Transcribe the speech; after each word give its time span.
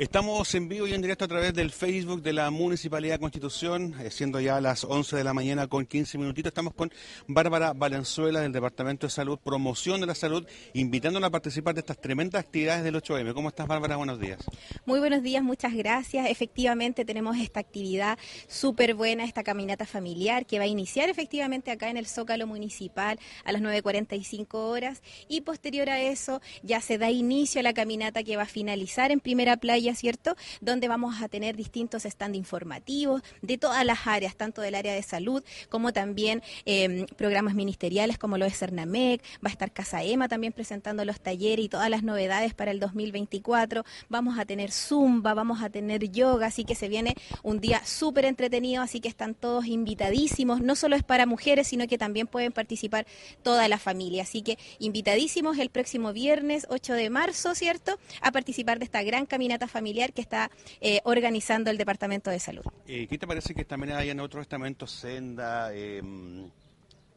Estamos 0.00 0.54
en 0.54 0.66
vivo 0.66 0.86
y 0.86 0.94
en 0.94 1.02
directo 1.02 1.26
a 1.26 1.28
través 1.28 1.52
del 1.52 1.70
Facebook 1.70 2.22
de 2.22 2.32
la 2.32 2.50
Municipalidad 2.50 3.20
Constitución, 3.20 3.94
eh, 4.00 4.10
siendo 4.10 4.40
ya 4.40 4.58
las 4.58 4.82
11 4.84 5.14
de 5.14 5.24
la 5.24 5.34
mañana 5.34 5.66
con 5.66 5.84
15 5.84 6.16
minutitos. 6.16 6.48
Estamos 6.48 6.72
con 6.72 6.90
Bárbara 7.26 7.74
Valenzuela 7.74 8.40
del 8.40 8.50
Departamento 8.50 9.06
de 9.06 9.10
Salud, 9.10 9.38
Promoción 9.38 10.00
de 10.00 10.06
la 10.06 10.14
Salud, 10.14 10.46
invitándola 10.72 11.26
a 11.26 11.30
participar 11.30 11.74
de 11.74 11.80
estas 11.80 12.00
tremendas 12.00 12.42
actividades 12.42 12.82
del 12.82 12.94
8M. 12.94 13.34
¿Cómo 13.34 13.50
estás, 13.50 13.66
Bárbara? 13.66 13.96
Buenos 13.96 14.18
días. 14.18 14.38
Muy 14.86 15.00
buenos 15.00 15.22
días, 15.22 15.42
muchas 15.42 15.74
gracias. 15.74 16.30
Efectivamente, 16.30 17.04
tenemos 17.04 17.36
esta 17.36 17.60
actividad 17.60 18.18
súper 18.48 18.94
buena, 18.94 19.24
esta 19.24 19.42
caminata 19.42 19.84
familiar 19.84 20.46
que 20.46 20.56
va 20.56 20.64
a 20.64 20.68
iniciar 20.68 21.10
efectivamente 21.10 21.70
acá 21.70 21.90
en 21.90 21.98
el 21.98 22.06
Zócalo 22.06 22.46
Municipal 22.46 23.18
a 23.44 23.52
las 23.52 23.60
9.45 23.60 24.46
horas 24.54 25.02
y 25.28 25.42
posterior 25.42 25.90
a 25.90 26.00
eso 26.00 26.40
ya 26.62 26.80
se 26.80 26.96
da 26.96 27.10
inicio 27.10 27.60
a 27.60 27.64
la 27.64 27.74
caminata 27.74 28.22
que 28.22 28.38
va 28.38 28.44
a 28.44 28.46
finalizar 28.46 29.10
en 29.10 29.20
Primera 29.20 29.58
Playa 29.58 29.89
¿cierto? 29.98 30.36
Donde 30.60 30.88
vamos 30.88 31.22
a 31.22 31.28
tener 31.28 31.56
distintos 31.56 32.04
stand 32.04 32.36
informativos 32.36 33.22
de 33.42 33.58
todas 33.58 33.84
las 33.84 34.06
áreas, 34.06 34.36
tanto 34.36 34.62
del 34.62 34.74
área 34.74 34.94
de 34.94 35.02
salud 35.02 35.42
como 35.68 35.92
también 35.92 36.42
em, 36.64 37.06
programas 37.16 37.54
ministeriales 37.54 38.18
como 38.18 38.38
lo 38.38 38.44
es 38.44 38.58
Cernamec, 38.58 39.22
va 39.44 39.48
a 39.48 39.52
estar 39.52 39.72
Casa 39.72 40.02
Ema 40.02 40.28
también 40.28 40.52
presentando 40.52 41.04
los 41.04 41.20
talleres 41.20 41.64
y 41.64 41.68
todas 41.68 41.90
las 41.90 42.02
novedades 42.02 42.54
para 42.54 42.70
el 42.70 42.80
2024, 42.80 43.84
vamos 44.08 44.38
a 44.38 44.44
tener 44.44 44.70
Zumba, 44.70 45.34
vamos 45.34 45.62
a 45.62 45.70
tener 45.70 46.10
yoga, 46.10 46.46
así 46.46 46.64
que 46.64 46.74
se 46.74 46.88
viene 46.88 47.14
un 47.42 47.60
día 47.60 47.82
súper 47.84 48.24
entretenido, 48.24 48.82
así 48.82 49.00
que 49.00 49.08
están 49.08 49.34
todos 49.34 49.66
invitadísimos, 49.66 50.60
no 50.60 50.76
solo 50.76 50.96
es 50.96 51.02
para 51.02 51.26
mujeres, 51.26 51.68
sino 51.68 51.86
que 51.86 51.98
también 51.98 52.26
pueden 52.26 52.52
participar 52.52 53.06
toda 53.42 53.68
la 53.68 53.78
familia, 53.78 54.22
así 54.22 54.42
que 54.42 54.58
invitadísimos 54.78 55.58
el 55.58 55.70
próximo 55.70 56.12
viernes 56.12 56.66
8 56.68 56.94
de 56.94 57.10
marzo, 57.10 57.54
¿cierto? 57.54 57.98
A 58.20 58.32
participar 58.32 58.78
de 58.78 58.84
esta 58.84 59.02
gran 59.02 59.26
caminata 59.26 59.66
familiar 59.66 59.79
familiar 59.80 60.12
que 60.12 60.20
está 60.20 60.50
eh, 60.82 61.00
organizando 61.04 61.70
el 61.70 61.78
Departamento 61.78 62.30
de 62.30 62.38
Salud. 62.38 62.64
Eh, 62.86 63.06
¿Qué 63.08 63.16
te 63.16 63.26
parece 63.26 63.54
que 63.54 63.64
también 63.64 63.94
hay 63.94 64.10
en 64.10 64.20
otros 64.20 64.42
estamentos 64.42 64.90
senda? 64.90 65.70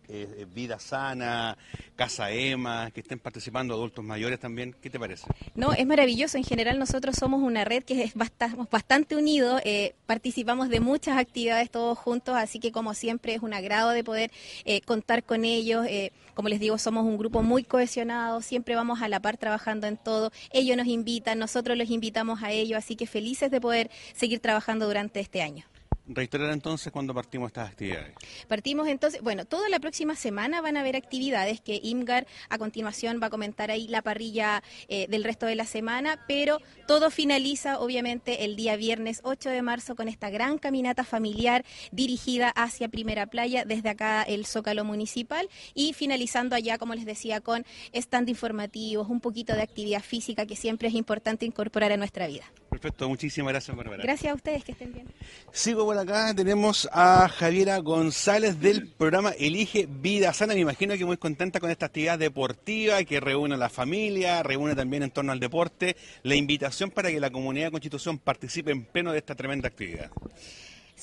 Em, 0.10 0.28
eh, 0.38 0.46
vida 0.54 0.80
Sana, 0.80 1.58
Casa 1.96 2.32
Ema, 2.32 2.92
que 2.92 3.02
estén 3.02 3.20
participando 3.20 3.74
adultos 3.74 4.04
mayores 4.04 4.40
también. 4.40 4.76
¿Qué 4.82 4.90
te 4.90 5.00
parece? 5.00 5.28
No, 5.56 5.74
es 5.74 5.86
maravilloso. 5.86 6.38
En 6.38 6.44
general 6.44 6.78
nosotros 6.78 7.16
somos 7.16 7.42
una 7.42 7.64
red 7.64 7.84
que 7.84 8.04
es 8.04 8.14
bastante, 8.16 9.16
unidos, 9.16 9.62
eh, 9.64 9.96
participamos 10.06 10.70
de 10.70 10.80
muchas 10.80 11.18
actividades 11.18 11.70
todos 11.70 11.98
juntos, 11.98 12.36
así 12.36 12.60
que 12.60 12.72
como 12.72 12.94
siempre 12.94 13.36
es 13.36 13.42
un 13.42 13.54
agrado 13.54 13.92
de 13.92 14.04
poder 14.04 14.32
eh, 14.66 14.82
contar 14.82 15.24
con 15.24 15.46
ellos. 15.46 15.86
como 16.34 16.50
les 16.50 16.60
digo, 16.60 16.78
somos 16.78 17.06
un 17.06 17.18
grupo 17.18 17.44
muy 17.44 17.64
cohesionado, 17.64 18.42
siempre 18.42 18.76
vamos 18.76 19.02
a 19.02 19.08
la 19.08 19.20
par 19.22 19.38
trabajando 19.38 19.88
en 19.88 19.98
todo. 19.98 20.32
Ellos 20.52 20.76
nos 20.76 20.88
invitan, 20.88 21.40
nosotros 21.40 21.78
los 21.78 21.90
invitamos 21.90 22.44
a 22.44 22.52
ellos, 22.52 22.78
así 22.78 22.96
que 22.96 23.08
felices 23.08 23.52
de 23.52 23.62
poder 23.62 23.90
seguir 24.14 24.40
trabajando 24.40 24.88
durante 24.88 25.20
este 25.20 25.42
año. 25.42 25.66
Reiterar 26.06 26.52
entonces 26.52 26.92
cuando 26.92 27.14
partimos 27.14 27.48
estas 27.48 27.70
actividades. 27.70 28.14
Partimos 28.50 28.90
entonces, 28.90 29.22
bueno, 29.22 29.46
toda 29.46 29.70
la 29.70 29.80
próxima 29.80 30.16
semana 30.16 30.60
van 30.60 30.76
a 30.76 30.82
haber 30.82 30.98
actividades 30.98 31.62
que 31.62 31.80
IMGAR 31.82 32.28
a 32.50 32.58
continuación 32.58 33.22
va 33.22 33.28
a 33.28 33.30
comentar 33.30 33.72
ahí 33.72 33.88
la 33.88 34.02
parrilla 34.02 34.62
eh, 34.90 35.08
del 35.08 35.24
resto 35.24 35.46
de 35.46 35.56
la 35.56 35.66
semana, 35.66 36.20
pero 36.28 36.60
todo 36.88 37.10
finaliza 37.10 37.80
obviamente 37.80 38.44
el 38.44 38.58
día 38.58 38.76
viernes 38.76 39.22
8 39.24 39.50
de 39.50 39.62
marzo 39.62 39.96
con 39.96 40.10
esta 40.10 40.30
gran 40.30 40.58
caminata 40.58 41.06
familiar 41.06 41.64
dirigida 41.94 42.50
hacia 42.50 42.90
Primera 42.90 43.28
Playa 43.28 43.64
desde 43.64 43.90
acá 43.90 44.24
el 44.24 44.46
Zócalo 44.46 44.84
Municipal 44.84 45.50
y 45.74 45.94
finalizando 45.94 46.56
allá, 46.56 46.78
como 46.78 46.96
les 46.96 47.06
decía, 47.06 47.40
con 47.40 47.66
stand 47.94 48.28
informativos, 48.28 49.08
un 49.08 49.22
poquito 49.22 49.54
de 49.56 49.62
actividad 49.62 50.02
física 50.02 50.46
que 50.46 50.58
siempre 50.58 50.90
es 50.90 50.96
importante 50.96 51.46
incorporar 51.46 51.94
a 51.94 51.98
nuestra 51.98 52.28
vida. 52.28 52.44
Perfecto, 52.84 53.08
muchísimas 53.08 53.54
gracias, 53.54 53.78
Bárbara. 53.78 54.04
Gracias 54.04 54.30
a 54.30 54.36
ustedes, 54.36 54.62
que 54.66 54.74
estén 54.74 54.92
bien. 54.92 55.08
Sigo 55.54 55.86
por 55.86 55.98
acá, 55.98 56.34
tenemos 56.36 56.90
a 56.92 57.30
Javiera 57.30 57.78
González 57.78 58.60
del 58.60 58.90
programa 58.90 59.30
Elige 59.40 59.88
Vida 59.90 60.34
Sana. 60.34 60.54
Me 60.54 60.60
imagino 60.60 60.98
que 60.98 61.06
muy 61.06 61.16
contenta 61.16 61.62
con 61.62 61.72
esta 61.72 61.86
actividad 61.86 62.20
deportiva 62.20 63.02
que 63.06 63.22
reúne 63.22 63.56
a 63.56 63.58
la 63.58 63.70
familia, 63.70 64.44
reúne 64.44 64.76
también 64.76 65.04
en 65.04 65.12
torno 65.12 65.32
al 65.32 65.40
deporte. 65.40 65.96
La 66.24 66.36
invitación 66.36 66.92
para 66.92 67.10
que 67.10 67.22
la 67.22 67.30
comunidad 67.30 67.68
de 67.68 67.72
Constitución 67.72 68.18
participe 68.18 68.72
en 68.72 68.84
pleno 68.84 69.14
de 69.14 69.20
esta 69.20 69.34
tremenda 69.34 69.70
actividad. 69.70 70.12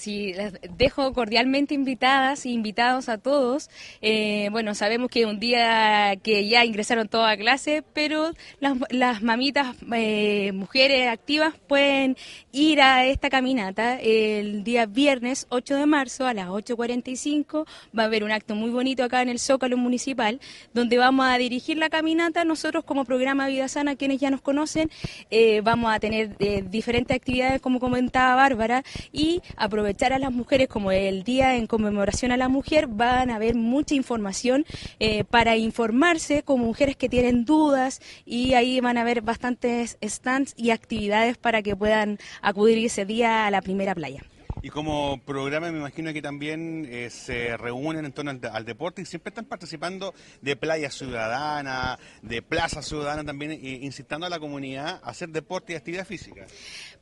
Sí, 0.01 0.33
las 0.33 0.55
dejo 0.79 1.13
cordialmente 1.13 1.75
invitadas 1.75 2.47
e 2.47 2.49
invitados 2.49 3.11
a 3.11 3.19
todos. 3.19 3.69
Eh, 4.01 4.49
bueno, 4.51 4.75
sabemos 4.75 5.11
que 5.11 5.27
un 5.27 5.39
día 5.39 6.17
que 6.23 6.49
ya 6.49 6.65
ingresaron 6.65 7.07
toda 7.07 7.37
clase, 7.37 7.85
pero 7.93 8.31
las, 8.61 9.21
mamitas, 9.21 9.77
eh, 9.93 10.53
mujeres 10.55 11.07
activas, 11.07 11.53
pueden 11.69 12.17
ir 12.51 12.81
a 12.81 13.05
esta 13.05 13.29
caminata 13.29 14.01
el 14.01 14.65
día 14.65 14.87
viernes 14.87 15.47
8 15.51 15.77
de 15.77 15.85
marzo 15.85 16.27
a 16.27 16.33
las 16.33 16.49
8.45. 16.49 17.67
Va 17.97 18.05
a 18.05 18.07
haber 18.07 18.25
un 18.25 18.33
acto 18.33 18.55
muy 18.55 18.71
bonito 18.71 19.05
acá 19.05 19.21
en 19.21 19.29
el 19.29 19.39
Zócalo 19.39 19.77
Municipal, 19.77 20.41
donde 20.73 20.97
vamos 20.97 21.27
a 21.27 21.37
dirigir 21.37 21.77
la 21.77 21.91
caminata. 21.91 22.47
Nosotros 22.47 22.85
como 22.85 23.05
programa 23.05 23.49
Vida 23.49 23.69
Sana, 23.69 23.97
quienes 23.97 24.19
ya 24.19 24.31
nos 24.31 24.41
conocen, 24.41 24.91
eh, 25.31 25.61
vamos 25.61 25.93
a 25.93 26.01
tener 26.01 26.39
diferentes 26.71 27.15
actividades, 27.15 27.61
como 27.61 27.81
comentaba 27.81 28.35
Bárbara, 28.35 28.83
y 29.13 29.43
aprovechar 29.59 29.90
aprovechar 29.91 30.13
a 30.13 30.21
las 30.21 30.31
mujeres 30.31 30.69
como 30.69 30.93
el 30.93 31.25
día 31.25 31.57
en 31.57 31.67
conmemoración 31.67 32.31
a 32.31 32.37
la 32.37 32.49
mujer, 32.49 32.87
van 32.87 33.29
a 33.29 33.37
haber 33.37 33.57
mucha 33.57 33.97
información 33.97 34.65
eh, 35.01 35.25
para 35.25 35.57
informarse 35.57 36.45
con 36.45 36.61
mujeres 36.61 36.95
que 36.95 37.09
tienen 37.09 37.45
dudas 37.45 38.01
y 38.25 38.55
ahí 38.55 38.79
van 38.79 38.99
a 38.99 39.01
haber 39.01 39.21
bastantes 39.21 39.99
stands 40.01 40.55
y 40.57 40.71
actividades 40.71 41.39
para 41.39 41.63
que 41.63 41.75
puedan 41.75 42.19
acudir 42.41 42.79
ese 42.87 43.05
día 43.05 43.49
a 43.49 43.51
la 43.51 43.63
primera 43.63 43.93
playa. 43.97 44.23
Y 44.63 44.69
como 44.69 45.19
programa 45.25 45.71
me 45.71 45.79
imagino 45.79 46.13
que 46.13 46.21
también 46.21 46.87
eh, 46.91 47.09
se 47.09 47.57
reúnen 47.57 48.05
en 48.05 48.13
torno 48.13 48.31
al, 48.31 48.65
deporte 48.67 49.01
y 49.01 49.07
siempre 49.07 49.31
están 49.31 49.47
participando 49.47 50.15
de 50.43 50.55
Playa 50.55 50.91
Ciudadana, 50.91 51.99
de 52.21 52.43
Plaza 52.43 52.83
Ciudadana 52.83 53.25
también, 53.25 53.53
eh, 53.53 53.59
incitando 53.83 54.27
a 54.27 54.29
la 54.29 54.39
comunidad 54.39 55.01
a 55.03 55.11
hacer 55.11 55.31
deporte 55.31 55.73
y 55.73 55.77
actividad 55.77 56.07
física. 56.07 56.47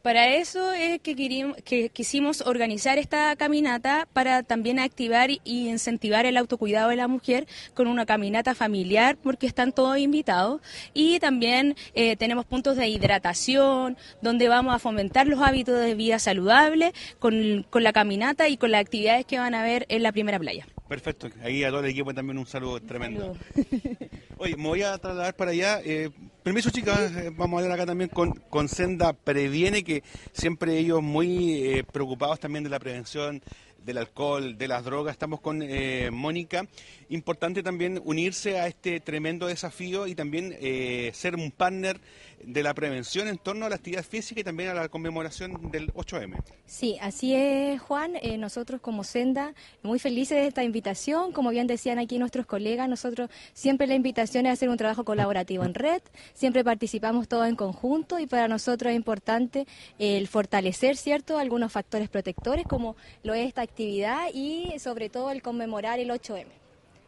Para 0.02 0.28
eso 0.36 0.72
es 0.72 1.00
que, 1.00 1.16
que 1.64 1.88
quisimos 1.88 2.42
organizar 2.42 2.98
esta 2.98 3.34
caminata 3.34 4.06
para 4.12 4.44
también 4.44 4.78
activar 4.78 5.30
y 5.30 5.40
incentivar 5.44 6.26
el 6.26 6.36
autocuidado 6.36 6.90
de 6.90 6.96
la 6.96 7.08
mujer 7.08 7.48
con 7.74 7.88
una 7.88 8.06
caminata 8.06 8.54
familiar 8.54 9.16
porque 9.20 9.48
están 9.48 9.72
todos 9.72 9.98
invitados 9.98 10.60
y 10.94 11.18
también 11.18 11.74
eh, 11.94 12.16
tenemos 12.16 12.46
puntos 12.46 12.76
de 12.76 12.86
hidratación 12.86 13.96
donde 14.22 14.48
vamos 14.48 14.74
a 14.74 14.78
fomentar 14.78 15.26
los 15.26 15.42
hábitos 15.42 15.80
de 15.80 15.96
vida 15.96 16.20
saludable 16.20 16.92
con 17.18 17.47
con, 17.70 17.82
la 17.82 17.92
caminata 17.92 18.48
y 18.48 18.56
con 18.56 18.70
las 18.70 18.80
actividades 18.80 19.26
que 19.26 19.38
van 19.38 19.54
a 19.54 19.62
ver 19.62 19.86
en 19.88 20.02
la 20.02 20.12
primera 20.12 20.38
playa. 20.38 20.66
Perfecto, 20.88 21.28
ahí 21.42 21.64
a 21.64 21.68
todo 21.68 21.80
el 21.80 21.90
equipo 21.90 22.14
también 22.14 22.38
un 22.38 22.46
saludo 22.46 22.80
tremendo. 22.80 23.36
Oye, 24.38 24.56
me 24.56 24.68
voy 24.68 24.82
a 24.82 24.96
trasladar 24.98 25.36
para 25.36 25.50
allá. 25.50 25.80
Eh, 25.84 26.10
permiso, 26.42 26.70
chicas, 26.70 27.12
eh, 27.16 27.30
vamos 27.36 27.58
a 27.58 27.64
hablar 27.64 27.78
acá 27.78 27.86
también 27.86 28.08
con, 28.08 28.32
con 28.48 28.68
Senda 28.68 29.12
Previene, 29.12 29.84
que 29.84 30.02
siempre 30.32 30.78
ellos 30.78 31.02
muy 31.02 31.62
eh, 31.64 31.84
preocupados 31.84 32.40
también 32.40 32.64
de 32.64 32.70
la 32.70 32.78
prevención 32.78 33.42
del 33.88 33.98
alcohol, 33.98 34.58
de 34.58 34.68
las 34.68 34.84
drogas. 34.84 35.12
Estamos 35.12 35.40
con 35.40 35.62
eh, 35.62 36.10
Mónica. 36.12 36.66
Importante 37.08 37.62
también 37.62 38.00
unirse 38.04 38.60
a 38.60 38.66
este 38.66 39.00
tremendo 39.00 39.46
desafío 39.46 40.06
y 40.06 40.14
también 40.14 40.54
eh, 40.60 41.10
ser 41.14 41.34
un 41.34 41.50
partner 41.50 41.98
de 42.44 42.62
la 42.62 42.74
prevención 42.74 43.28
en 43.28 43.38
torno 43.38 43.66
a 43.66 43.70
la 43.70 43.76
actividad 43.76 44.04
física 44.04 44.42
y 44.42 44.44
también 44.44 44.68
a 44.68 44.74
la 44.74 44.88
conmemoración 44.88 45.70
del 45.70 45.92
8M. 45.94 46.40
Sí, 46.66 46.98
así 47.00 47.34
es, 47.34 47.80
Juan. 47.80 48.12
Eh, 48.20 48.36
nosotros 48.36 48.80
como 48.82 49.04
Senda, 49.04 49.54
muy 49.82 49.98
felices 49.98 50.36
de 50.36 50.46
esta 50.46 50.62
invitación. 50.62 51.32
Como 51.32 51.48
bien 51.48 51.66
decían 51.66 51.98
aquí 51.98 52.18
nuestros 52.18 52.44
colegas, 52.44 52.90
nosotros 52.90 53.30
siempre 53.54 53.86
la 53.86 53.94
invitación 53.94 54.44
es 54.44 54.52
hacer 54.52 54.68
un 54.68 54.76
trabajo 54.76 55.04
colaborativo 55.04 55.64
en 55.64 55.72
red. 55.72 56.02
Siempre 56.34 56.62
participamos 56.62 57.26
todos 57.26 57.48
en 57.48 57.56
conjunto 57.56 58.18
y 58.18 58.26
para 58.26 58.48
nosotros 58.48 58.90
es 58.90 58.96
importante 58.96 59.66
el 59.98 60.28
fortalecer, 60.28 60.98
¿cierto?, 60.98 61.38
algunos 61.38 61.72
factores 61.72 62.10
protectores 62.10 62.66
como 62.66 62.94
lo 63.22 63.32
es 63.32 63.48
esta 63.48 63.62
actividad 63.62 63.77
y 63.78 64.78
sobre 64.78 65.08
todo 65.08 65.30
el 65.30 65.42
conmemorar 65.42 66.00
el 66.00 66.10
8M. 66.10 66.46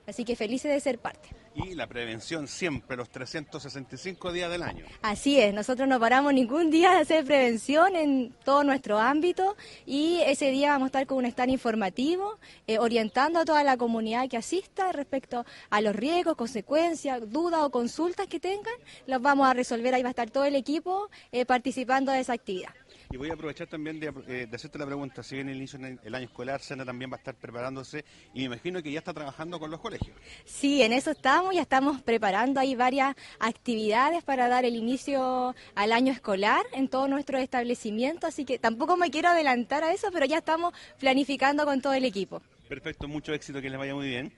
Así 0.07 0.25
que 0.25 0.37
felices 0.37 0.73
de 0.73 0.81
ser 0.81 0.99
parte. 0.99 1.29
Y 1.65 1.75
la 1.75 1.87
prevención 1.87 2.49
siempre, 2.49 2.97
los 2.97 3.11
365 3.11 4.33
días 4.33 4.51
del 4.51 4.63
año. 4.63 4.85
Así 5.03 5.41
es, 5.41 5.53
nosotros 5.55 5.89
no 5.89 6.01
paramos 6.01 6.33
ningún 6.33 6.71
día 6.71 6.93
de 6.93 6.99
hacer 6.99 7.25
prevención 7.25 7.97
en 7.97 8.35
todo 8.45 8.65
nuestro 8.65 8.99
ámbito 8.99 9.57
y 9.87 10.21
ese 10.27 10.51
día 10.51 10.71
vamos 10.71 10.87
a 10.87 10.89
estar 10.89 11.07
con 11.07 11.19
un 11.19 11.27
stand 11.27 11.51
informativo, 11.51 12.39
eh, 12.67 12.79
orientando 12.79 13.41
a 13.41 13.45
toda 13.45 13.65
la 13.65 13.77
comunidad 13.77 14.29
que 14.29 14.37
asista 14.37 14.93
respecto 14.93 15.45
a 15.71 15.81
los 15.81 15.95
riesgos, 15.95 16.37
consecuencias, 16.37 17.31
dudas 17.31 17.61
o 17.63 17.71
consultas 17.71 18.27
que 18.27 18.41
tengan, 18.41 18.75
los 19.07 19.21
vamos 19.21 19.49
a 19.49 19.55
resolver, 19.55 19.95
ahí 19.95 20.03
va 20.03 20.09
a 20.09 20.11
estar 20.11 20.31
todo 20.31 20.45
el 20.45 20.55
equipo 20.55 21.11
eh, 21.33 21.45
participando 21.45 22.13
de 22.13 22.21
esa 22.21 22.33
actividad. 22.33 22.71
Y 23.13 23.17
voy 23.17 23.29
a 23.29 23.35
aprovechar 23.35 23.67
también 23.67 23.99
de, 23.99 24.13
eh, 24.29 24.47
de 24.49 24.57
hacerte 24.57 24.79
la 24.79 24.87
pregunta, 24.87 25.25
si 25.25 25.35
viene 25.35 25.51
el 25.51 25.59
inicio 25.59 25.81
del 25.81 26.15
año 26.15 26.27
escolar, 26.27 26.61
Sena 26.61 26.85
también 26.85 27.11
va 27.11 27.17
a 27.17 27.19
estar 27.19 27.35
preparándose 27.35 28.05
y 28.33 28.39
me 28.41 28.45
imagino 28.45 28.81
que 28.85 28.93
ya 28.93 29.01
está 29.01 29.13
trabajando 29.13 29.59
con 29.59 29.69
los 29.69 29.81
colegios. 29.81 30.17
Sí, 30.45 30.81
en 30.83 30.93
eso 30.93 31.11
estamos, 31.11 31.50
ya 31.53 31.63
estamos 31.63 32.03
preparando 32.03 32.61
ahí 32.61 32.75
varias 32.75 33.15
actividades 33.39 34.23
para 34.23 34.49
dar 34.49 34.65
el 34.65 34.77
inicio 34.77 35.55
al 35.75 35.93
año 35.93 36.13
escolar 36.13 36.65
en 36.73 36.89
todos 36.89 37.09
nuestros 37.09 37.43
establecimientos, 37.43 38.29
así 38.29 38.45
que 38.45 38.59
tampoco 38.59 38.97
me 38.97 39.11
quiero 39.11 39.29
adelantar 39.29 39.85
a 39.85 39.93
eso, 39.93 40.09
pero 40.13 40.27
ya 40.27 40.39
estamos 40.39 40.75
planificando 40.99 41.65
con 41.65 41.81
todo 41.81 41.95
el 41.95 42.05
equipo. 42.05 42.43
Perfecto, 42.69 43.09
mucho 43.09 43.33
éxito, 43.33 43.61
que 43.61 43.69
les 43.69 43.79
vaya 43.79 43.95
muy 43.95 44.09
bien. 44.09 44.33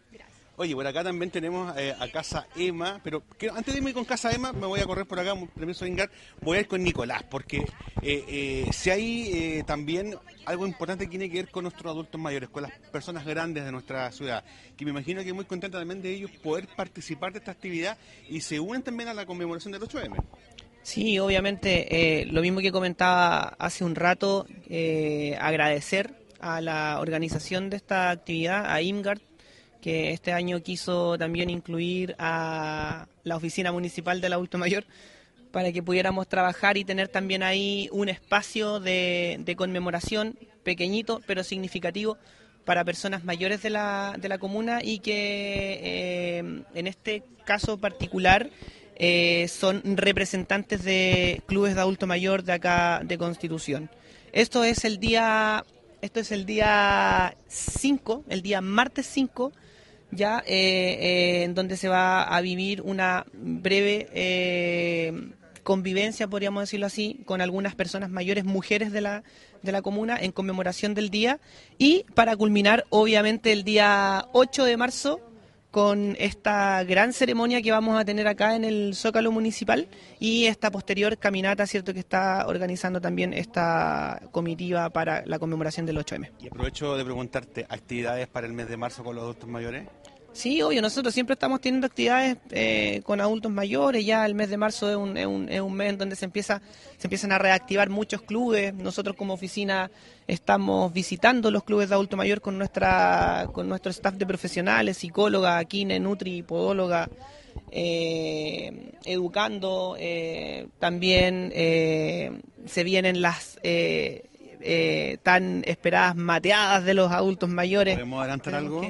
Oye, 0.56 0.74
por 0.74 0.86
acá 0.86 1.02
también 1.02 1.30
tenemos 1.30 1.74
eh, 1.78 1.94
a 1.98 2.08
Casa 2.08 2.46
Emma, 2.54 3.00
pero 3.02 3.22
antes 3.54 3.72
de 3.72 3.78
irme 3.78 3.94
con 3.94 4.04
Casa 4.04 4.30
Emma, 4.30 4.52
me 4.52 4.66
voy 4.66 4.80
a 4.80 4.84
correr 4.84 5.06
por 5.06 5.18
acá, 5.18 5.34
permiso 5.54 5.86
Ingar, 5.86 6.10
voy 6.42 6.58
a 6.58 6.60
ir 6.60 6.68
con 6.68 6.82
Nicolás, 6.82 7.22
porque 7.22 7.64
eh, 8.02 8.24
eh, 8.28 8.66
si 8.70 8.90
hay 8.90 9.62
también 9.66 10.14
algo 10.44 10.66
importante 10.66 11.06
que 11.06 11.10
tiene 11.10 11.30
que 11.30 11.38
ver 11.38 11.50
con 11.50 11.64
nuestros 11.64 11.90
adultos 11.90 12.20
mayores, 12.20 12.50
con 12.50 12.64
las 12.64 12.72
personas 12.90 13.24
grandes 13.24 13.64
de 13.64 13.72
nuestra 13.72 14.12
ciudad, 14.12 14.44
que 14.76 14.84
me 14.84 14.90
imagino 14.90 15.22
que 15.22 15.28
es 15.28 15.34
muy 15.34 15.46
contenta 15.46 15.78
también 15.78 16.02
de 16.02 16.12
ellos 16.12 16.30
poder 16.42 16.68
participar 16.76 17.32
de 17.32 17.38
esta 17.38 17.52
actividad 17.52 17.96
y 18.28 18.42
se 18.42 18.60
unen 18.60 18.82
también 18.82 19.08
a 19.08 19.14
la 19.14 19.24
conmemoración 19.24 19.72
del 19.72 19.80
8M. 19.80 20.22
Sí, 20.82 21.18
obviamente, 21.18 22.26
lo 22.30 22.42
mismo 22.42 22.60
que 22.60 22.72
comentaba 22.72 23.54
hace 23.58 23.84
un 23.84 23.94
rato, 23.94 24.46
agradecer 25.40 26.14
a 26.40 26.60
la 26.60 26.98
organización 27.00 27.70
de 27.70 27.76
esta 27.76 28.10
actividad, 28.10 28.66
a 28.66 28.82
IMGARD, 28.82 29.22
que 29.82 30.12
este 30.12 30.32
año 30.32 30.62
quiso 30.62 31.18
también 31.18 31.50
incluir 31.50 32.14
a 32.18 33.06
la 33.24 33.36
oficina 33.36 33.72
municipal 33.72 34.20
del 34.20 34.32
adulto 34.32 34.56
mayor 34.56 34.84
para 35.50 35.72
que 35.72 35.82
pudiéramos 35.82 36.28
trabajar 36.28 36.78
y 36.78 36.84
tener 36.84 37.08
también 37.08 37.42
ahí 37.42 37.88
un 37.92 38.08
espacio 38.08 38.80
de, 38.80 39.54
conmemoración 39.58 40.38
pequeñito 40.62 41.20
pero 41.26 41.44
significativo 41.44 42.16
para 42.64 42.84
personas 42.84 43.24
mayores 43.24 43.60
de 43.62 43.70
la, 43.70 44.14
de 44.18 44.28
la 44.28 44.38
comuna 44.38 44.78
y 44.82 45.00
que 45.00 45.80
eh, 45.82 46.38
en 46.74 46.86
este 46.86 47.24
caso 47.44 47.76
particular 47.76 48.50
eh, 48.94 49.48
son 49.48 49.82
representantes 49.96 50.84
de 50.84 51.42
clubes 51.46 51.74
de 51.74 51.80
adulto 51.80 52.06
mayor 52.06 52.44
de 52.44 52.52
acá 52.52 53.02
de 53.04 53.18
Constitución. 53.18 53.90
Esto 54.32 54.62
es 54.62 54.84
el 54.84 54.98
día, 54.98 55.64
esto 56.02 56.20
es 56.20 56.30
el 56.30 56.46
día 56.46 57.36
5, 57.48 58.24
el 58.28 58.42
día 58.42 58.60
martes 58.60 59.06
5 59.06 59.52
ya 60.12 60.42
eh, 60.46 61.44
eh, 61.44 61.48
donde 61.52 61.76
se 61.76 61.88
va 61.88 62.22
a 62.22 62.40
vivir 62.40 62.82
una 62.82 63.26
breve 63.32 64.08
eh, 64.12 65.30
convivencia, 65.62 66.28
podríamos 66.28 66.62
decirlo 66.62 66.86
así, 66.86 67.20
con 67.24 67.40
algunas 67.40 67.74
personas 67.74 68.10
mayores, 68.10 68.44
mujeres 68.44 68.92
de 68.92 69.00
la, 69.00 69.24
de 69.62 69.72
la 69.72 69.82
comuna, 69.82 70.16
en 70.20 70.32
conmemoración 70.32 70.94
del 70.94 71.10
día, 71.10 71.40
y 71.78 72.04
para 72.14 72.36
culminar, 72.36 72.84
obviamente, 72.90 73.52
el 73.52 73.64
día 73.64 74.28
8 74.32 74.64
de 74.64 74.76
marzo, 74.76 75.20
con 75.72 76.16
esta 76.18 76.84
gran 76.84 77.14
ceremonia 77.14 77.62
que 77.62 77.72
vamos 77.72 77.98
a 77.98 78.04
tener 78.04 78.28
acá 78.28 78.54
en 78.54 78.64
el 78.64 78.94
Zócalo 78.94 79.32
Municipal 79.32 79.88
y 80.20 80.44
esta 80.44 80.70
posterior 80.70 81.16
caminata, 81.16 81.66
cierto 81.66 81.94
que 81.94 82.00
está 82.00 82.46
organizando 82.46 83.00
también 83.00 83.32
esta 83.32 84.20
comitiva 84.32 84.90
para 84.90 85.24
la 85.24 85.38
conmemoración 85.38 85.86
del 85.86 85.96
8M. 85.96 86.30
Y 86.40 86.48
aprovecho 86.48 86.94
de 86.94 87.04
preguntarte, 87.04 87.66
¿actividades 87.70 88.28
para 88.28 88.46
el 88.46 88.52
mes 88.52 88.68
de 88.68 88.76
marzo 88.76 89.02
con 89.02 89.16
los 89.16 89.22
adultos 89.22 89.48
mayores? 89.48 89.88
Sí, 90.32 90.62
obvio, 90.62 90.80
nosotros 90.80 91.12
siempre 91.12 91.34
estamos 91.34 91.60
teniendo 91.60 91.86
actividades 91.86 92.38
eh, 92.50 93.02
con 93.04 93.20
adultos 93.20 93.52
mayores, 93.52 94.04
ya 94.04 94.24
el 94.24 94.34
mes 94.34 94.48
de 94.48 94.56
marzo 94.56 94.88
es 94.88 94.96
un, 94.96 95.16
es 95.18 95.26
un, 95.26 95.48
es 95.50 95.60
un 95.60 95.74
mes 95.74 95.90
en 95.90 95.98
donde 95.98 96.16
se 96.16 96.24
empieza 96.24 96.62
se 96.96 97.06
empiezan 97.06 97.32
a 97.32 97.38
reactivar 97.38 97.90
muchos 97.90 98.22
clubes, 98.22 98.72
nosotros 98.72 99.14
como 99.14 99.34
oficina 99.34 99.90
estamos 100.26 100.90
visitando 100.92 101.50
los 101.50 101.64
clubes 101.64 101.90
de 101.90 101.96
adulto 101.96 102.16
mayor 102.16 102.40
con 102.40 102.56
nuestra 102.56 103.46
con 103.52 103.68
nuestro 103.68 103.90
staff 103.90 104.14
de 104.14 104.24
profesionales, 104.24 104.96
psicóloga, 104.96 105.62
kine, 105.64 106.00
nutri, 106.00 106.42
podóloga, 106.42 107.10
eh, 107.70 108.92
educando, 109.04 109.96
eh, 109.98 110.68
también 110.78 111.52
se 111.52 112.84
vienen 112.84 113.20
las 113.20 113.58
tan 115.22 115.62
esperadas 115.66 116.16
mateadas 116.16 116.84
de 116.84 116.94
los 116.94 117.12
adultos 117.12 117.50
mayores. 117.50 117.96
¿Podemos 117.96 118.20
adelantar 118.20 118.54
algo? 118.54 118.80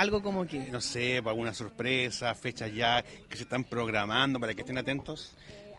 Algo 0.00 0.22
como 0.22 0.46
que... 0.46 0.60
No 0.72 0.80
sé, 0.80 1.18
alguna 1.18 1.52
sorpresa, 1.52 2.34
fechas 2.34 2.74
ya 2.74 3.04
que 3.28 3.36
se 3.36 3.42
están 3.42 3.64
programando 3.64 4.40
para 4.40 4.54
que 4.54 4.62
estén 4.62 4.78
atentos. 4.78 5.34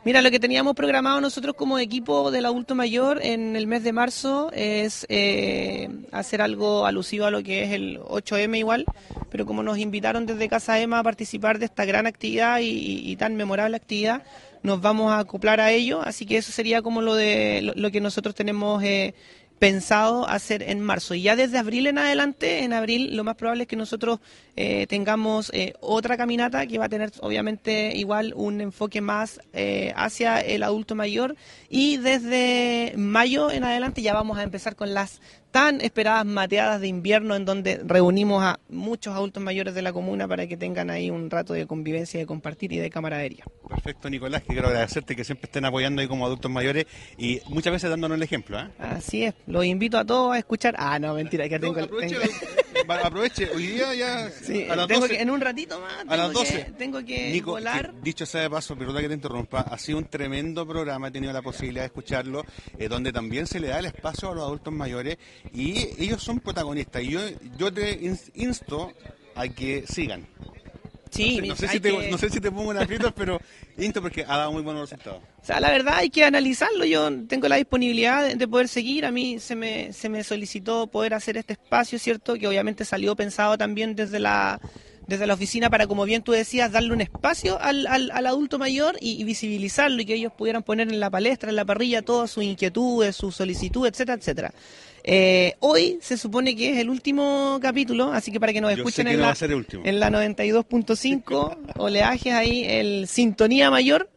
Mira, 0.06 0.22
lo 0.22 0.30
que 0.30 0.40
teníamos 0.40 0.76
programado 0.76 1.20
nosotros 1.20 1.56
como 1.56 1.80
equipo 1.80 2.30
del 2.30 2.46
adulto 2.46 2.76
mayor 2.76 3.20
en 3.24 3.56
el 3.56 3.66
mes 3.66 3.84
de 3.84 3.94
marzo 3.94 4.52
es 4.54 5.08
eh, 5.10 5.90
hacer 6.12 6.44
algo 6.44 6.86
alusivo 6.86 7.26
a 7.26 7.32
lo 7.32 7.42
que 7.42 7.64
es 7.64 7.72
el 7.72 8.00
8M 8.00 8.60
igual, 8.60 8.86
pero 9.32 9.48
como 9.48 9.64
nos 9.64 9.80
invitaron 9.80 10.28
desde 10.28 10.48
Casa 10.50 10.80
EMA 10.80 11.00
a 11.00 11.04
participar 11.04 11.58
de 11.58 11.66
esta 11.66 11.86
gran 11.86 12.06
actividad 12.06 12.60
y, 12.62 13.16
tan 13.16 13.36
memorable 13.36 13.76
actividad, 13.76 14.22
nos 14.62 14.82
vamos 14.82 15.12
a 15.12 15.18
acoplar 15.18 15.60
a 15.60 15.72
ello, 15.72 16.04
así 16.04 16.28
que 16.28 16.38
eso 16.38 16.52
sería 16.52 16.84
como 16.84 17.02
lo 17.02 17.16
de 17.16 17.74
lo, 17.76 17.90
que 17.90 18.02
nosotros 18.02 18.36
tenemos 18.36 18.84
eh, 18.84 19.16
pensado 19.62 20.28
hacer 20.28 20.64
en 20.64 20.80
marzo. 20.80 21.14
Y 21.14 21.22
ya 21.22 21.36
desde 21.36 21.60
abril 21.60 21.86
en 21.86 22.00
adelante, 22.00 22.64
en 22.64 22.74
abril 22.74 23.16
lo 23.16 23.24
más 23.24 23.36
probable 23.36 23.66
es 23.66 23.68
que 23.68 23.76
nosotros 23.76 24.20
eh, 24.56 24.88
tengamos 24.88 25.52
eh, 25.54 25.76
otra 25.82 26.18
caminata 26.18 26.66
que 26.66 26.80
va 26.80 26.86
a 26.86 26.90
tener 26.90 27.12
obviamente 27.20 27.96
igual 27.96 28.34
un 28.36 28.60
enfoque 28.60 29.02
más 29.02 29.40
eh, 29.54 29.94
hacia 29.96 30.40
el 30.40 30.64
adulto 30.64 30.96
mayor. 30.96 31.36
Y 31.70 31.98
desde 31.98 32.96
mayo 32.98 33.52
en 33.52 33.64
adelante 33.64 34.02
ya 34.02 34.16
vamos 34.16 34.40
a 34.40 34.44
empezar 34.44 34.76
con 34.76 34.96
las 34.96 35.22
tan 35.52 35.82
esperadas 35.82 36.26
mateadas 36.26 36.82
de 36.82 36.88
invierno 36.88 37.36
en 37.36 37.46
donde 37.46 37.82
reunimos 37.84 38.44
a 38.44 38.60
muchos 38.70 39.14
adultos 39.14 39.44
mayores 39.44 39.76
de 39.76 39.82
la 39.82 39.94
comuna 39.94 40.28
para 40.28 40.48
que 40.48 40.58
tengan 40.58 40.90
ahí 40.90 41.10
un 41.10 41.30
rato 41.30 41.54
de 41.54 41.68
convivencia, 41.68 42.20
de 42.20 42.26
compartir 42.26 42.72
y 42.74 42.78
de 42.78 42.90
camaradería. 42.90 43.44
Perfecto, 43.68 44.10
Nicolás, 44.10 44.42
que 44.44 44.54
quiero 44.54 44.68
agradecerte 44.68 45.16
que 45.16 45.24
siempre 45.24 45.48
estén 45.48 45.66
apoyando 45.66 46.02
ahí 46.02 46.08
como 46.08 46.26
adultos 46.26 46.50
mayores 46.50 46.86
y 47.18 47.42
muchas 47.48 47.74
veces 47.74 47.90
dándonos 47.90 48.16
el 48.16 48.24
ejemplo. 48.24 48.60
¿eh? 48.60 48.70
Así 48.80 49.24
es, 49.24 49.34
los 49.46 49.66
invito 49.66 49.98
a 49.98 50.06
todos 50.06 50.34
a 50.34 50.38
escuchar. 50.38 50.76
Ah, 50.78 50.98
no, 51.00 51.14
mentira, 51.14 51.48
que 51.50 51.60
tengo, 51.60 51.76
aproveche, 52.88 53.50
hoy 53.54 53.68
día 53.68 53.94
ya 53.94 54.30
sí, 54.30 54.66
a 54.70 54.76
las 54.76 54.88
tengo 54.88 55.08
Que, 55.08 55.22
en 55.22 55.30
un 55.30 55.42
ratito 55.42 55.80
más 55.80 56.06
a 56.08 56.18
las 56.18 56.34
12 56.34 56.74
tengo 56.78 57.04
que 57.04 57.42
volar. 57.44 57.94
dicho 58.02 58.26
sea 58.26 58.42
de 58.42 58.50
paso, 58.50 58.76
perdón 58.76 59.02
que 59.02 59.08
te 59.08 59.14
interrumpa, 59.14 59.62
ha 59.62 59.78
sido 59.78 59.98
un 59.98 60.06
tremendo 60.06 60.68
programa, 60.68 61.08
he 61.08 61.12
tenido 61.12 61.34
la 61.34 61.42
posibilidad 61.42 61.84
de 61.84 61.88
escucharlo, 61.88 62.46
eh, 62.78 62.88
donde 62.88 63.12
también 63.12 63.48
se 63.48 63.60
le 63.60 63.68
da 63.68 63.80
el 63.80 63.86
espacio 63.86 64.32
a 64.32 64.36
los 64.36 64.44
adultos 64.44 64.74
mayores 64.74 65.18
y 65.54 65.90
ellos 66.02 66.24
son 66.24 66.40
protagonistas. 66.40 67.04
Y 67.04 67.12
yo, 67.12 67.22
yo 67.58 67.74
te 67.74 68.00
insto 68.36 68.92
a 69.36 69.48
que 69.48 69.86
sigan. 69.88 70.28
Sí, 71.12 71.42
no 71.46 71.58
sé, 71.58 71.68
si 71.68 71.80
te, 71.82 72.10
no 72.10 72.18
sé 72.18 72.30
si 72.30 72.40
te 72.40 72.50
pongo 72.50 72.72
en 72.72 72.78
aprietos, 72.78 73.12
pero 73.14 73.40
insto 73.78 74.02
porque 74.02 74.24
ha 74.24 74.38
dado 74.38 74.54
muy 74.54 74.62
buenos 74.62 74.90
resultados. 74.90 75.22
O 75.42 75.46
sea, 75.46 75.60
la 75.60 75.70
verdad 75.70 75.96
hay 75.98 76.10
que 76.10 76.24
analizarlo. 76.24 76.86
Yo 76.86 77.12
tengo 77.28 77.50
la 77.50 77.58
disponibilidad 77.58 78.34
de, 78.34 78.48
poder 78.48 78.70
seguir. 78.70 79.06
A 79.06 79.12
mí 79.12 79.38
se 79.40 79.58
me, 79.58 79.92
se 79.92 80.08
me 80.08 80.24
solicitó 80.24 80.88
poder 80.88 81.14
hacer 81.14 81.36
este 81.36 81.54
espacio, 81.54 82.00
¿cierto? 82.00 82.36
Que 82.36 82.48
obviamente 82.48 82.86
salió 82.86 83.14
pensado 83.18 83.58
también 83.58 83.94
desde 83.94 84.20
la 84.20 84.62
desde 85.08 85.28
la 85.28 85.34
oficina 85.34 85.70
para, 85.70 85.88
como 85.88 86.06
bien 86.06 86.22
tú 86.22 86.32
decías, 86.32 86.72
darle 86.72 86.94
un 86.94 87.02
espacio 87.02 87.60
al, 87.60 87.86
al, 87.88 88.26
adulto 88.26 88.58
mayor 88.58 88.96
y, 89.02 89.22
visibilizarlo 89.26 90.02
y 90.02 90.06
que 90.06 90.14
ellos 90.14 90.32
pudieran 90.32 90.64
poner 90.64 90.88
en 90.88 91.02
la 91.02 91.10
palestra, 91.10 91.50
en 91.50 91.58
la 91.58 91.66
parrilla, 91.66 92.02
todas 92.02 92.32
sus 92.32 92.44
inquietudes, 92.44 93.18
sus 93.18 93.36
solicitudes, 93.36 93.92
etcétera, 93.92 94.18
etcétera. 94.18 94.54
Eh, 95.04 95.56
hoy 95.60 95.98
se 96.02 96.18
supone 96.18 96.56
que 96.56 96.72
es 96.72 96.78
el 96.78 96.90
último 96.90 97.60
capítulo, 97.62 98.12
así 98.12 98.32
que 98.32 98.40
para 98.40 98.54
que 98.54 98.62
nos 98.62 98.72
escuchen 98.72 99.08
en, 99.08 99.22
la, 99.22 99.36
en 99.40 100.00
la 100.00 100.10
92.5, 100.10 101.58
oleajes 101.78 102.34
ahí, 102.34 102.66
el 102.66 103.08
Sintonía 103.08 103.72
Mayor, 103.72 104.10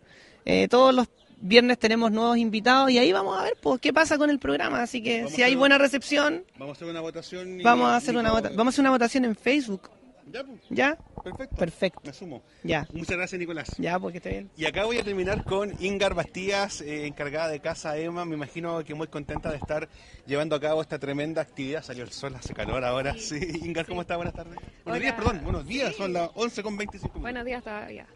eh, 0.45 0.69
todos 0.69 0.95
los 0.95 1.09
viernes 1.41 1.79
tenemos 1.79 2.11
nuevos 2.11 2.39
invitados 2.39 2.91
y 2.91 2.99
ahí 2.99 3.13
vamos 3.13 3.39
a 3.39 3.43
ver 3.45 3.57
pues 3.61 3.81
qué 3.81 3.93
pasa 3.93 4.19
con 4.19 4.31
el 4.31 4.39
programa. 4.39 4.83
Así 4.83 5.03
que 5.03 5.29
si 5.29 5.43
hay 5.43 5.55
buena 5.55 5.79
recepción, 5.79 6.45
vamos 6.59 6.77
a 6.77 6.77
hacer 6.77 6.89
una 6.89 7.01
votación. 7.01 7.61
vamos 7.63 7.89
a 7.89 7.97
hacer 7.97 8.17
una 8.17 8.33
vamos 8.33 8.67
a 8.67 8.69
hacer 8.69 8.81
una 8.81 8.91
votación 8.91 9.25
en 9.25 9.37
Facebook. 9.37 9.91
Ya, 10.27 10.45
pues. 10.45 10.61
¿Ya? 10.71 10.99
Perfecto. 11.23 11.57
Perfecto. 11.57 12.01
Me 12.05 12.13
sumo. 12.13 12.43
Ya. 12.63 12.87
Muchas 12.93 13.17
gracias, 13.17 13.39
Nicolás. 13.39 13.75
Ya, 13.79 13.99
porque 13.99 14.19
está 14.19 14.31
bien. 14.31 14.51
Y 14.57 14.65
acá 14.67 14.85
voy 14.85 14.99
a 14.99 15.05
terminar 15.05 15.45
con 15.45 15.73
Ingar 15.81 16.15
Bastías, 16.15 16.81
eh, 16.81 17.07
encargada 17.07 17.49
de 17.49 17.61
Casa 17.61 17.97
Emma. 17.97 18.25
Me 18.25 18.35
imagino 18.35 18.83
que 18.85 18.95
muy 18.95 19.07
contenta 19.07 19.51
de 19.51 19.57
estar 19.57 19.89
llevando 20.27 20.57
a 20.57 20.61
cabo 20.61 20.83
esta 20.83 20.99
tremenda 20.99 21.43
actividad. 21.43 21.83
Salió 21.83 22.05
el 22.05 22.11
sol, 22.11 22.35
hace 22.35 22.55
calor 22.55 22.85
ahora. 22.85 23.15
Sí, 23.19 23.39
Ingar, 23.65 23.87
¿cómo 23.87 24.03
está? 24.03 24.17
Buenas 24.17 24.35
tardes. 24.35 24.59
Buenos 24.85 25.03
días, 25.03 25.15
perdón. 25.15 25.41
Buenos 25.45 25.67
días, 25.67 25.95
son 25.95 26.13
las 26.13 26.31
11 26.35 26.63
con 26.63 26.77
25 26.77 27.21
Buenos 27.21 27.45
días 27.45 27.63
todavía. 27.63 28.07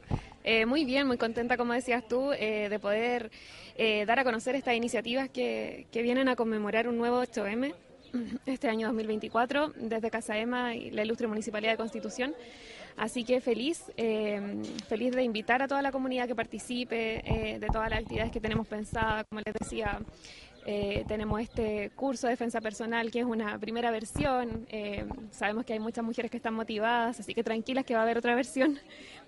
Eh, 0.44 0.66
muy 0.66 0.84
bien, 0.84 1.06
muy 1.06 1.18
contenta, 1.18 1.56
como 1.56 1.74
decías 1.74 2.06
tú, 2.08 2.32
eh, 2.32 2.68
de 2.68 2.78
poder 2.78 3.30
dar 4.06 4.18
a 4.18 4.24
conocer 4.24 4.56
estas 4.56 4.74
iniciativas 4.74 5.28
que, 5.28 5.86
que 5.92 6.02
vienen 6.02 6.28
a 6.28 6.34
conmemorar 6.34 6.88
un 6.88 6.98
nuevo 6.98 7.22
8M 7.22 7.74
este 8.46 8.68
año 8.68 8.88
2024 8.88 9.72
desde 9.76 10.10
Casa 10.10 10.36
Ema 10.38 10.74
y 10.74 10.90
la 10.90 11.02
Ilustre 11.02 11.26
Municipalidad 11.26 11.72
de 11.72 11.76
Constitución. 11.76 12.34
Así 12.98 13.22
que 13.22 13.40
feliz, 13.40 13.84
eh, 13.96 14.60
feliz 14.88 15.14
de 15.14 15.22
invitar 15.22 15.62
a 15.62 15.68
toda 15.68 15.82
la 15.82 15.92
comunidad 15.92 16.26
que 16.26 16.34
participe 16.34 17.22
eh, 17.24 17.58
de 17.60 17.66
todas 17.68 17.88
las 17.90 18.00
actividades 18.00 18.32
que 18.32 18.40
tenemos 18.40 18.66
pensadas, 18.66 19.24
como 19.30 19.40
les 19.44 19.54
decía. 19.54 20.00
Eh, 20.66 21.04
tenemos 21.08 21.40
este 21.40 21.90
curso 21.96 22.26
de 22.26 22.32
defensa 22.32 22.60
personal 22.60 23.10
que 23.10 23.20
es 23.20 23.24
una 23.24 23.56
primera 23.58 23.90
versión. 23.92 24.66
Eh, 24.68 25.06
sabemos 25.30 25.64
que 25.64 25.74
hay 25.74 25.78
muchas 25.78 26.04
mujeres 26.04 26.30
que 26.30 26.36
están 26.36 26.54
motivadas, 26.54 27.20
así 27.20 27.34
que 27.34 27.44
tranquilas 27.44 27.86
que 27.86 27.94
va 27.94 28.00
a 28.00 28.02
haber 28.02 28.18
otra 28.18 28.34
versión 28.34 28.78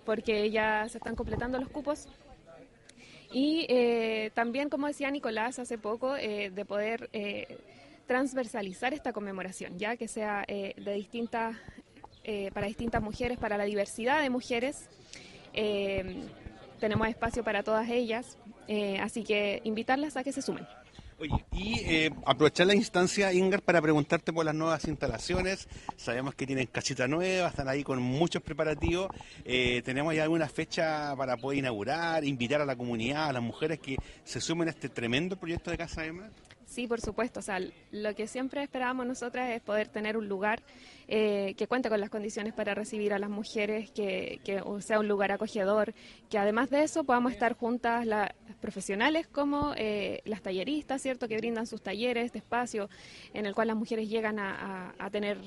porque 0.05 0.51
ya 0.51 0.87
se 0.89 0.99
están 0.99 1.15
completando 1.15 1.59
los 1.59 1.69
cupos. 1.69 2.09
Y 3.33 3.69
también, 4.35 4.69
como 4.69 4.89
decía 4.89 5.09
Nicolás 5.13 5.61
hace 5.61 5.79
poco, 5.79 6.15
de 6.15 6.65
poder 6.67 7.09
transversalizar 8.11 8.93
esta 8.93 9.13
conmemoración, 9.13 9.79
ya 9.79 9.97
que 9.97 10.09
sea 10.09 10.45
de 10.49 10.93
distintas, 10.95 11.55
para 12.53 12.67
distintas 12.67 13.01
mujeres, 13.01 13.39
para 13.39 13.57
la 13.57 13.65
diversidad 13.65 14.21
de 14.21 14.31
mujeres. 14.31 14.89
tenemos 16.81 17.07
espacio 17.07 17.45
para 17.45 17.63
todas 17.63 17.89
ellas, 17.89 18.37
así 19.01 19.23
que 19.23 19.61
invitarlas 19.63 20.17
a 20.17 20.25
que 20.25 20.33
se 20.33 20.43
sumen. 20.43 20.67
Oye, 21.21 21.45
y 21.53 21.81
eh, 21.81 22.11
aprovechar 22.25 22.67
la 22.67 22.75
instancia, 22.75 23.31
Ingar, 23.31 23.61
para 23.61 23.83
preguntarte 23.83 24.33
por 24.33 24.43
las 24.43 24.55
nuevas 24.55 24.87
instalaciones. 24.87 25.69
Sabemos 25.95 26.35
que 26.35 26.47
tienen 26.47 26.67
casita 26.67 27.07
nueva, 27.07 27.49
están 27.49 27.69
ahí 27.69 27.85
con 27.85 28.01
muchos 28.01 28.41
preparativos. 28.43 29.09
Eh, 29.45 29.83
¿Tenemos 29.85 30.15
ya 30.15 30.23
alguna 30.23 30.49
fecha 30.49 31.15
para 31.19 31.37
poder 31.37 31.59
inaugurar, 31.59 32.25
invitar 32.25 32.63
a 32.63 32.65
la 32.65 32.75
comunidad, 32.75 33.29
a 33.29 33.33
las 33.35 33.43
mujeres 33.43 33.81
que 33.81 33.99
se 34.25 34.41
sumen 34.41 34.69
a 34.69 34.71
este 34.71 34.89
tremendo 34.89 35.37
proyecto 35.37 35.71
de 35.71 35.77
Casa 35.77 36.07
Emma? 36.07 36.31
Sí, 36.71 36.87
por 36.87 37.01
supuesto. 37.01 37.41
O 37.41 37.43
sea, 37.43 37.59
lo 37.91 38.15
que 38.15 38.29
siempre 38.29 38.63
esperábamos 38.63 39.05
nosotras 39.05 39.51
es 39.51 39.61
poder 39.61 39.89
tener 39.89 40.17
un 40.17 40.29
lugar 40.29 40.63
eh, 41.09 41.55
que 41.59 41.67
cuente 41.67 41.89
con 41.89 41.99
las 41.99 42.11
condiciones 42.11 42.53
para 42.53 42.77
recibir 42.77 43.13
a 43.13 43.19
las 43.19 43.29
mujeres, 43.29 43.91
que, 43.91 44.39
sea 44.79 45.01
un 45.01 45.09
lugar 45.09 45.33
acogedor, 45.33 45.93
que 46.29 46.39
además 46.39 46.71
de 46.71 46.85
eso 46.85 47.03
podamos 47.03 47.33
estar 47.33 47.55
juntas 47.55 48.07
las 48.07 48.31
profesionales 48.61 49.27
como 49.27 49.75
eh, 49.77 50.23
las 50.25 50.43
talleristas, 50.43 51.03
¿cierto? 51.03 51.27
Que 51.27 51.39
brindan 51.39 51.67
sus 51.67 51.83
talleres, 51.83 52.27
este 52.27 52.39
espacio 52.39 52.89
en 53.35 53.47
el 53.47 53.55
cual 53.57 53.67
las 53.67 53.77
mujeres 53.77 54.09
llegan 54.09 54.39
a, 54.39 54.95
tener 55.11 55.39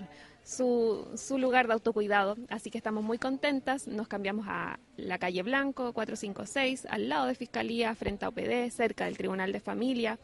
su, 0.43 1.07
su, 1.15 1.37
lugar 1.37 1.67
de 1.67 1.73
autocuidado. 1.73 2.35
Así 2.49 2.69
que 2.69 2.77
estamos 2.77 3.01
muy 3.01 3.17
contentas. 3.17 3.87
Nos 3.87 4.09
cambiamos 4.09 4.45
a 4.49 4.77
la 4.97 5.17
calle 5.19 5.41
Blanco 5.41 5.93
456, 5.93 6.85
al 6.89 7.07
lado 7.07 7.27
de 7.27 7.35
Fiscalía, 7.35 7.95
frente 7.95 8.25
a 8.25 8.27
OPD, 8.27 8.69
cerca 8.71 9.05
del 9.05 9.15
Tribunal 9.15 9.53
de 9.53 9.61
Familia. 9.61 10.19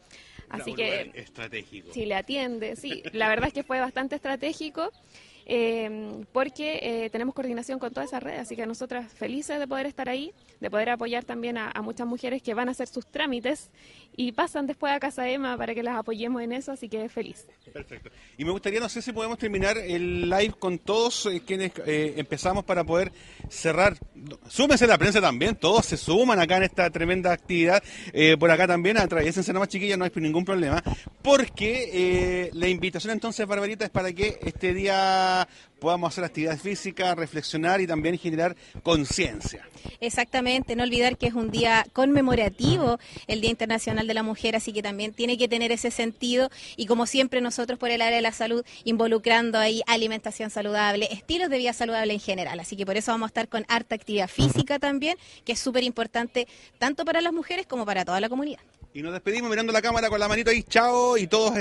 Así 0.50 0.74
que 0.74 1.12
estratégico. 1.14 1.92
Si 1.92 2.06
le 2.06 2.14
atiende, 2.14 2.76
sí, 2.76 3.02
la 3.12 3.28
verdad 3.28 3.48
es 3.48 3.54
que 3.54 3.62
fue 3.62 3.80
bastante 3.80 4.16
estratégico. 4.16 4.90
Eh, 5.46 6.24
porque 6.32 6.78
eh, 6.82 7.10
tenemos 7.10 7.34
coordinación 7.34 7.78
con 7.78 7.92
toda 7.92 8.06
esa 8.06 8.20
red, 8.20 8.38
así 8.38 8.56
que 8.56 8.66
nosotras 8.66 9.12
felices 9.12 9.58
de 9.58 9.66
poder 9.66 9.86
estar 9.86 10.08
ahí, 10.08 10.32
de 10.60 10.70
poder 10.70 10.90
apoyar 10.90 11.24
también 11.24 11.58
a, 11.58 11.72
muchas 11.80 12.06
mujeres 12.06 12.42
que 12.42 12.52
van 12.52 12.68
a 12.68 12.72
hacer 12.72 12.88
sus 12.88 13.06
trámites 13.06 13.70
y 14.16 14.32
pasan 14.32 14.66
después 14.66 14.92
a 14.92 15.00
Casa 15.00 15.28
Emma 15.28 15.56
para 15.56 15.74
que 15.74 15.82
las 15.82 15.96
apoyemos 15.96 16.42
en 16.42 16.52
eso, 16.52 16.72
así 16.72 16.88
que 16.88 17.08
feliz. 17.08 17.46
Perfecto. 17.72 18.10
Y 18.36 18.44
me 18.44 18.50
gustaría, 18.50 18.78
no 18.80 18.88
sé 18.88 19.00
si 19.00 19.12
podemos 19.12 19.38
terminar 19.38 19.78
el 19.78 20.28
live 20.28 20.54
con 20.58 20.78
todos 20.78 21.26
eh, 21.26 21.42
quienes 21.46 21.72
empezamos 21.86 22.64
para 22.64 22.84
poder 22.84 23.12
cerrar. 23.48 23.96
Súmense 24.46 24.86
la 24.86 24.98
prensa 24.98 25.20
también, 25.20 25.56
todos 25.56 25.86
se 25.86 25.96
suman 25.96 26.38
acá 26.38 26.58
en 26.58 26.64
esta 26.64 26.90
tremenda 26.90 27.32
actividad. 27.32 27.82
por 28.38 28.50
acá 28.50 28.66
también, 28.66 28.98
atraviesense 28.98 29.52
más 29.52 29.68
chiquillas, 29.68 29.98
no 29.98 30.04
hay 30.04 30.12
ningún 30.16 30.44
problema, 30.44 30.82
porque 31.22 32.50
la 32.52 32.68
invitación 32.68 33.12
entonces, 33.12 33.46
Barbarita, 33.46 33.84
es 33.84 33.90
para 33.90 34.12
que 34.12 34.38
este 34.42 34.74
día 34.74 35.29
podamos 35.80 36.12
hacer 36.12 36.24
actividades 36.24 36.60
físicas, 36.60 37.16
reflexionar 37.16 37.80
y 37.80 37.86
también 37.86 38.18
generar 38.18 38.54
conciencia. 38.82 39.66
Exactamente, 40.00 40.76
no 40.76 40.84
olvidar 40.84 41.16
que 41.16 41.26
es 41.26 41.34
un 41.34 41.50
día 41.50 41.86
conmemorativo, 41.92 42.98
el 43.26 43.40
Día 43.40 43.50
Internacional 43.50 44.06
de 44.06 44.14
la 44.14 44.22
Mujer, 44.22 44.54
así 44.54 44.72
que 44.72 44.82
también 44.82 45.12
tiene 45.12 45.38
que 45.38 45.48
tener 45.48 45.72
ese 45.72 45.90
sentido 45.90 46.50
y 46.76 46.86
como 46.86 47.06
siempre 47.06 47.40
nosotros 47.40 47.78
por 47.78 47.90
el 47.90 48.02
área 48.02 48.16
de 48.16 48.22
la 48.22 48.32
salud 48.32 48.64
involucrando 48.84 49.58
ahí 49.58 49.82
alimentación 49.86 50.50
saludable, 50.50 51.08
estilos 51.10 51.48
de 51.48 51.58
vida 51.58 51.72
saludable 51.72 52.12
en 52.12 52.20
general, 52.20 52.60
así 52.60 52.76
que 52.76 52.86
por 52.86 52.96
eso 52.96 53.12
vamos 53.12 53.28
a 53.28 53.30
estar 53.30 53.48
con 53.48 53.64
harta 53.68 53.94
actividad 53.94 54.28
física 54.28 54.78
también, 54.78 55.16
que 55.44 55.52
es 55.52 55.58
súper 55.58 55.82
importante 55.82 56.46
tanto 56.78 57.04
para 57.04 57.20
las 57.20 57.32
mujeres 57.32 57.66
como 57.66 57.86
para 57.86 58.04
toda 58.04 58.20
la 58.20 58.28
comunidad. 58.28 58.60
Y 58.92 59.02
nos 59.02 59.12
despedimos 59.12 59.48
mirando 59.48 59.72
la 59.72 59.80
cámara 59.80 60.08
con 60.08 60.18
la 60.18 60.26
manito 60.26 60.50
ahí, 60.50 60.64
chao, 60.64 61.16
y 61.16 61.28
todos 61.28 61.54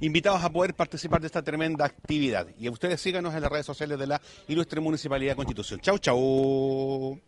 invitados 0.00 0.44
a 0.44 0.50
poder 0.50 0.74
participar 0.74 1.20
de 1.20 1.26
esta 1.26 1.42
tremenda 1.42 1.86
actividad. 1.86 2.46
Y 2.58 2.68
ustedes 2.68 3.00
síganos 3.00 3.34
en 3.34 3.40
las 3.40 3.50
redes 3.50 3.64
sociales 3.64 3.98
de 3.98 4.06
la 4.06 4.20
Ilustre 4.48 4.80
Municipalidad 4.80 5.32
de 5.32 5.36
Constitución. 5.36 5.80
Chau, 5.80 5.98
chau. 5.98 7.18